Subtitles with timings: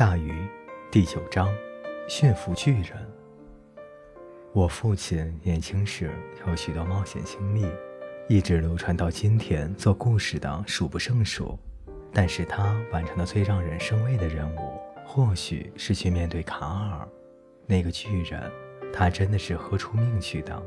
[0.00, 0.48] 大鱼，
[0.90, 1.46] 第九章，
[2.08, 3.06] 驯服巨人。
[4.54, 6.10] 我父亲年轻时
[6.46, 7.66] 有许多冒险经历，
[8.26, 11.58] 一直流传到今天，做故事的数不胜数。
[12.14, 17.06] 但是他完成的最让人生畏的任务，或许是去面对卡尔，
[17.66, 18.50] 那个巨人。
[18.94, 20.62] 他真的是豁出命去的。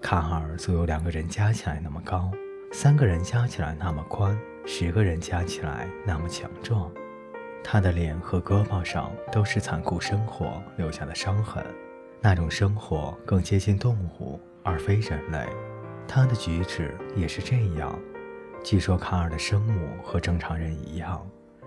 [0.00, 2.30] 卡尔足有两个人加起来那么高，
[2.72, 6.90] 三个人加起来那么宽，十个人加起来那么强壮。
[7.70, 11.62] 他的脸和胳膊上都是残酷生活留下的伤痕，
[12.18, 15.46] 那种生活更接近动物而非人类。
[16.06, 17.94] 他的举止也是这样。
[18.64, 21.20] 据说卡尔的生母和正常人一样，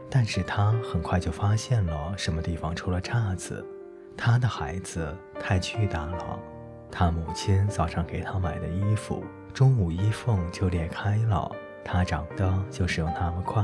[0.09, 3.63] 但是他很快就发现了什么地方出了岔子。
[4.17, 6.39] 他的孩子太巨大了，
[6.89, 9.23] 他母亲早上给他买的衣服，
[9.54, 11.51] 中午衣缝就裂开了。
[11.85, 13.63] 他长得就是有那么快。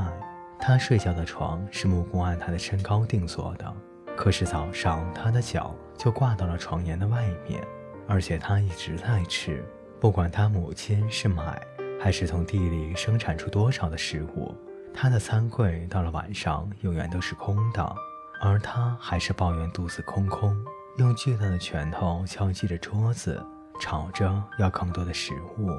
[0.60, 3.74] 他睡觉的床是木工按他的身高定做的，
[4.16, 7.62] 可是早上他的脚就挂到了床沿的外面，
[8.06, 9.64] 而且他一直在吃，
[10.00, 11.60] 不管他母亲是买
[12.00, 14.54] 还是从地里生产出多少的食物，
[14.92, 17.96] 他的餐柜到了晚上永远都是空的，
[18.40, 20.54] 而他还是抱怨肚子空空，
[20.98, 23.42] 用巨大的拳头敲击着桌子，
[23.80, 25.70] 吵着要更多的食物，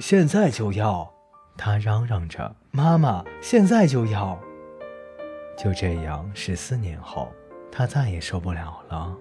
[0.00, 1.08] 现在就要。
[1.56, 4.38] 他嚷嚷着：“妈妈，现在就要！”
[5.56, 7.32] 就这样，十四年后，
[7.70, 9.16] 他再也受不了了。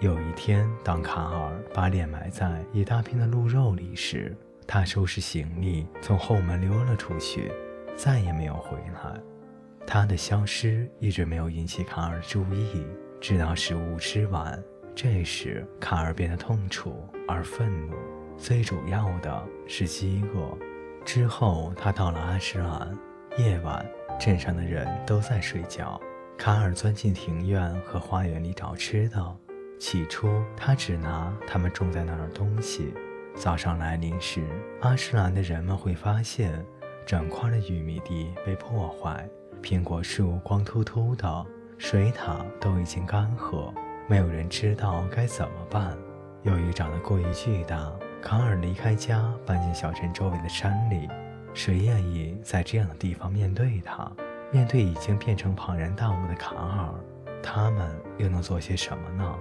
[0.00, 7.50] 有一天，当卡尔把脸埋在一大片的鹿肉里时，他收拾行李从后门溜了出去，
[7.96, 9.18] 再也没有回来。
[9.86, 12.84] 他的消失一直没有引起卡尔注意，
[13.20, 14.62] 直到食物吃完，
[14.94, 17.94] 这时卡尔变得痛楚而愤怒，
[18.36, 20.58] 最主要的是饥饿。
[21.06, 22.98] 之后，他到了阿什兰。
[23.38, 23.86] 夜晚，
[24.18, 25.98] 镇上的人都在睡觉。
[26.36, 29.36] 卡尔钻进庭院和花园里找吃的。
[29.78, 32.92] 起初，他只拿他们种在那儿的东西。
[33.36, 34.42] 早上来临时，
[34.80, 36.52] 阿什兰的人们会发现，
[37.06, 39.28] 整块的玉米地被破坏，
[39.62, 41.46] 苹果树光秃秃的，
[41.78, 43.72] 水塔都已经干涸。
[44.08, 45.96] 没有人知道该怎么办。
[46.42, 47.92] 由于长得过于巨大。
[48.26, 51.08] 卡尔离开家，搬进小镇周围的山里。
[51.54, 54.10] 谁愿意在这样的地方面对他？
[54.50, 56.92] 面对已经变成庞然大物的卡尔，
[57.40, 57.88] 他们
[58.18, 59.38] 又能做些什么呢？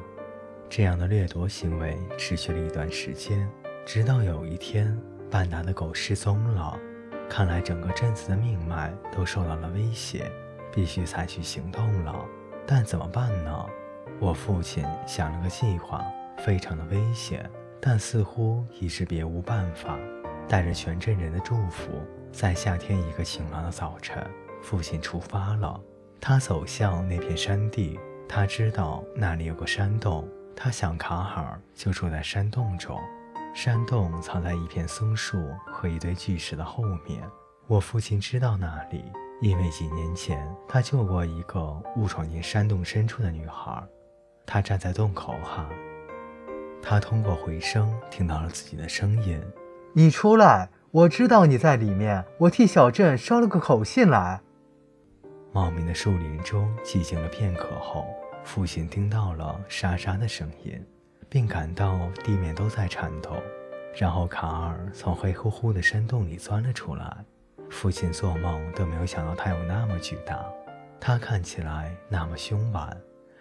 [0.70, 3.50] 这样的掠夺行为持续了一段时间，
[3.88, 4.96] 直到有一天，
[5.32, 6.78] 半达的狗失踪了。
[7.28, 10.32] 看来整个镇子的命脉都受到了威胁，
[10.72, 12.24] 必须采取行动了。
[12.68, 13.66] 但怎么办呢？
[14.20, 16.06] 我父亲想了个计划，
[16.38, 17.50] 非常的危险。
[17.88, 19.96] 但似乎已是别无办法，
[20.48, 21.92] 带着全镇人的祝福，
[22.32, 24.26] 在夏天一个晴朗的早晨，
[24.60, 25.80] 父亲出发了。
[26.20, 33.00] 他走向那片山地，他知道那里有个山洞，他想卡尔就住在山洞中。
[33.54, 35.38] 山洞藏在一片松树
[35.68, 37.22] 和一堆巨石的后面。
[37.68, 39.06] 我父亲知道那里，
[39.42, 43.84] 因为几年前他救过一个误闯进山洞深处的女孩。
[44.44, 45.68] 他站在洞口喊。
[46.88, 49.42] 他通过回声听到了自己的声音
[49.92, 52.24] ：“你出来，我知道你在里面。
[52.38, 54.40] 我替小镇捎了个口信来。”
[55.52, 58.06] 茂密的树林中寂静了片刻后，
[58.44, 60.80] 父亲听到了沙沙的声音，
[61.28, 63.32] 并感到地面都在颤抖。
[63.98, 67.18] 然后卡尔从黑乎乎的山洞里钻了出来。
[67.72, 70.46] 父亲做梦都没有想到他有那么巨大，
[71.00, 72.96] 他看起来那么凶顽。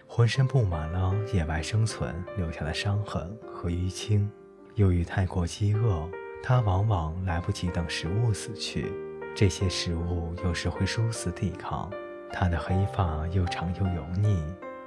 [0.06, 4.30] 浑身布满了野外生存留下的伤痕和淤青。
[4.74, 6.08] 由于太过饥饿，
[6.42, 8.92] 他往往来不及等食物死去。
[9.34, 11.90] 这些食物有时会殊死抵抗。
[12.32, 14.42] 他的黑发又长又油腻，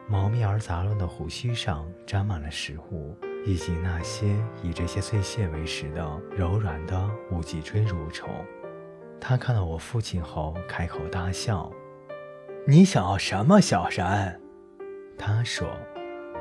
[0.07, 3.15] 茂密而杂乱的胡须上沾满了食物，
[3.45, 6.05] 以及那些以这些碎屑为食的
[6.35, 8.29] 柔软的无脊椎蠕虫。
[9.19, 11.71] 他看到我父亲后，开口大笑
[12.67, 14.41] ：“你想要什么，小人？”
[15.17, 15.67] 他说，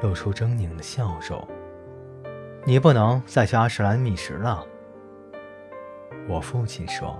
[0.02, 1.48] 露出狰狞的笑容。
[2.64, 4.64] 你不能再去阿什兰觅食了。
[6.28, 7.18] 我父亲说，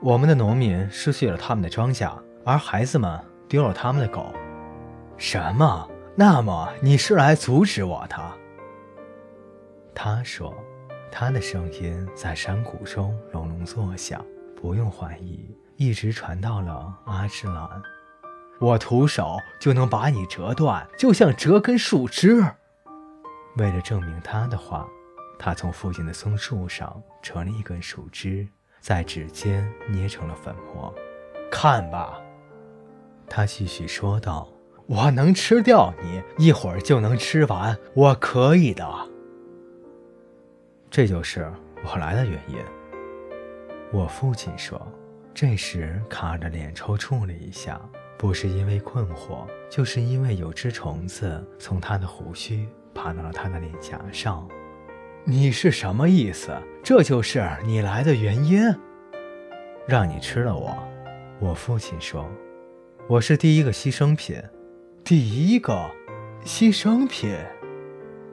[0.00, 2.12] 我们的农民失去了他们的庄稼，
[2.44, 4.34] 而孩子们丢了他们的狗。
[5.16, 5.88] 什么？
[6.14, 8.16] 那么你是来阻止我的？
[9.94, 10.54] 他说，
[11.10, 14.24] 他的声音在山谷中隆隆作响，
[14.60, 17.82] 不用怀疑，一直传到了阿什兰。
[18.62, 22.40] 我徒手就能把你折断，就像折根树枝。
[23.56, 24.88] 为了证明他的话，
[25.36, 28.46] 他从附近的松树上折了一根树枝，
[28.78, 30.94] 在指尖捏成了粉末。
[31.50, 32.22] 看吧，
[33.26, 34.48] 他继续说道
[34.86, 38.88] ：“我能吃掉你，一会儿就能吃完，我可以的。
[40.88, 41.52] 这就是
[41.84, 42.58] 我来的原因。
[43.92, 44.80] 我父亲说。
[45.34, 47.80] 这时，卡尔的脸抽搐了一下，
[48.22, 54.48] 不是因为困惑，就是因为有只虫子从他的胡须爬到了他的脸颊上。
[55.24, 56.56] 你是什么意思？
[56.84, 58.62] 这就是你来的原因？
[59.88, 60.72] 让你吃了我，
[61.40, 62.24] 我父亲说，
[63.08, 64.40] 我是第一个牺牲品，
[65.02, 65.90] 第一个
[66.44, 67.36] 牺牲品，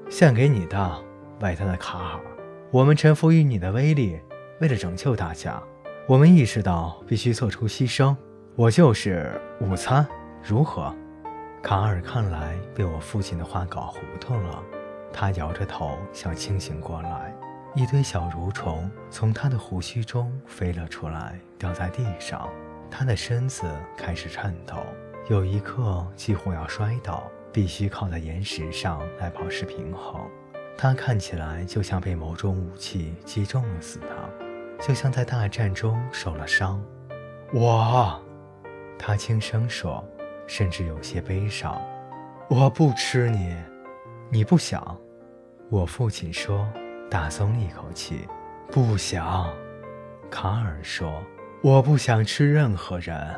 [0.07, 1.03] 献给你的，
[1.39, 2.19] 外特的卡尔。
[2.69, 4.19] 我们臣服于你的威力，
[4.61, 5.59] 为了拯救大家。
[6.07, 8.15] 我们意识到必须做出牺牲，
[8.55, 10.05] 我就是午餐，
[10.43, 10.93] 如何？
[11.63, 14.63] 卡尔看来被我父亲的话搞糊涂了，
[15.13, 17.33] 他摇着头想清醒过来。
[17.75, 22.49] 一堆小蠕虫从他的胡须中飞了出来，掉在地上，
[22.89, 23.65] 他的身子
[23.95, 24.75] 开始颤抖，
[25.29, 27.23] 有一刻几乎要摔倒，
[27.53, 30.19] 必须靠在岩石上来保持平衡。
[30.77, 34.07] 他看起来就像被某种武器击中了似的。
[34.81, 36.81] 就像在大战中受了伤，
[37.53, 38.19] 我，
[38.99, 40.05] 他轻声说，
[40.45, 41.81] 甚至有些悲伤。
[42.49, 43.55] 我不吃你，
[44.29, 44.95] 你不想？
[45.69, 46.67] 我父亲说，
[47.09, 48.27] 大松一口气，
[48.69, 49.49] 不想。
[50.29, 51.23] 卡尔说，
[51.63, 53.35] 我不想吃任何人。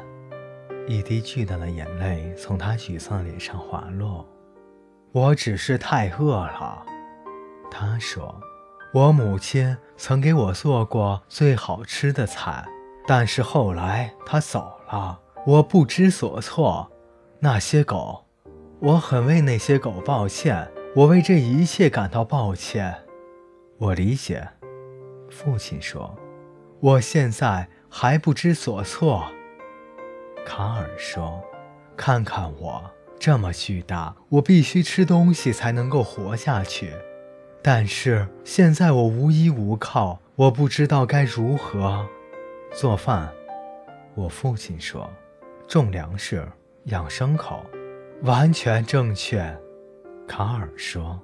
[0.88, 4.28] 一滴巨大的眼泪从他沮丧脸上滑落。
[5.12, 6.84] 我只是太饿了，
[7.70, 8.42] 他说。
[8.94, 12.66] 我母亲曾给我做过最好吃的菜，
[13.08, 16.92] 但是后来她走了，我不知所措。
[17.40, 18.26] 那些狗，
[18.80, 22.96] 我很为那些狗抱歉，我为这一切感到抱歉。
[23.80, 24.48] 我理解，
[25.30, 26.16] 父亲说。
[26.80, 29.32] 我现在还不知所措。
[30.46, 31.40] 卡尔说
[31.96, 32.84] ：“看看我
[33.20, 36.94] 这么巨大，我必须吃东西才能够活下去。”
[37.62, 42.04] 但是现在我无依无靠，我不知道该如何
[42.74, 43.32] 做饭。
[44.16, 45.08] 我父亲说
[45.72, 46.46] ：“种粮食，
[46.88, 47.66] 养牲口，
[48.24, 49.58] 完全正确。”
[50.28, 51.18] 卡尔说：“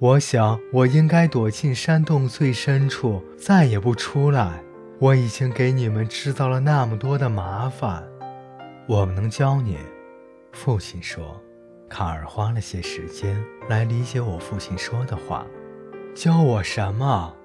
[0.00, 4.62] 我想我应该躲进山洞最深处，再也不出来。
[4.98, 8.02] 我已经给你们制造了那么多的麻烦。”
[8.88, 9.76] 我们能教你，
[10.52, 11.38] 父亲说。
[11.86, 13.38] 卡尔花了些时间
[13.68, 15.44] 来理解我父亲说的话。
[16.14, 17.36] 教我什么？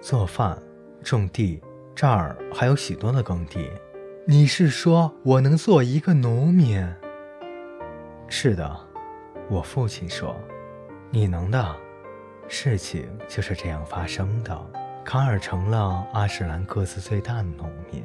[0.00, 0.58] 做饭、
[1.04, 1.60] 种地，
[1.94, 3.70] 这儿还有许多的耕地。
[4.30, 6.86] 你是说我能做一个农民？
[8.28, 8.78] 是的，
[9.48, 10.36] 我父亲说，
[11.10, 11.74] 你能的。
[12.46, 14.54] 事情就是这样发生的。
[15.02, 18.04] 卡尔成了阿什兰各自最大的农民，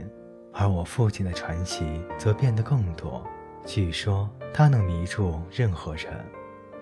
[0.53, 3.21] 而我父亲的传奇则变得更多。
[3.65, 6.05] 据说他能迷住任何人，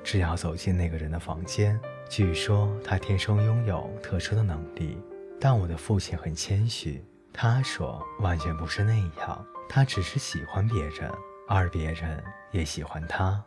[0.04, 1.80] 只要走进那个人的房间。
[2.08, 5.00] 据说他天生拥有特殊的能力，
[5.40, 7.04] 但我的父亲很谦虚。
[7.34, 11.12] 他说，完全不是那样，他只是喜欢别人，
[11.48, 13.42] 而别人也喜欢他，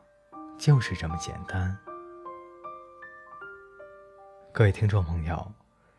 [0.59, 1.77] 就是这么简单。
[4.53, 5.53] 各位听众朋友，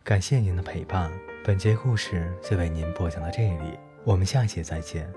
[0.04, 1.12] 感谢您的陪伴，
[1.44, 5.12] 本节故事就为您播讲到这里，我们下期再见。